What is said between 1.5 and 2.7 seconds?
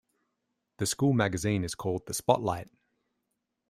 is called the "Spotlight".